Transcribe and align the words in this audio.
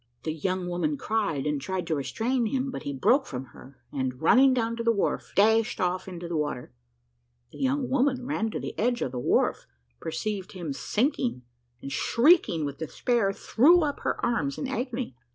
The 0.23 0.33
young 0.33 0.67
woman 0.67 0.97
cried, 0.97 1.45
and 1.45 1.61
tried 1.61 1.85
to 1.85 1.93
restrain 1.95 2.47
him, 2.47 2.71
but 2.71 2.81
he 2.81 2.91
broke 2.91 3.27
from 3.27 3.45
her, 3.53 3.77
and 3.91 4.19
running 4.19 4.51
down 4.51 4.75
to 4.77 4.83
the 4.83 4.91
wharf, 4.91 5.31
dashed 5.35 5.79
off 5.79 6.07
into 6.07 6.27
the 6.27 6.35
water. 6.35 6.73
The 7.51 7.59
young 7.59 7.87
woman 7.87 8.25
ran 8.25 8.49
to 8.49 8.59
the 8.59 8.73
edge 8.79 9.03
of 9.03 9.11
the 9.11 9.19
wharf, 9.19 9.67
perceived 9.99 10.53
him 10.53 10.73
sinking, 10.73 11.43
and 11.83 11.91
shrieking 11.91 12.65
with 12.65 12.79
despair, 12.79 13.31
threw 13.31 13.83
up 13.83 13.99
her 13.99 14.19
arms 14.25 14.57
in 14.57 14.65
her 14.65 14.75
agony. 14.75 15.15